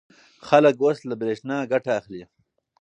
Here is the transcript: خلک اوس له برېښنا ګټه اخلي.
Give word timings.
خلک 0.47 0.75
اوس 0.81 0.99
له 1.09 1.15
برېښنا 1.21 1.57
ګټه 1.71 1.91
اخلي. 1.99 2.23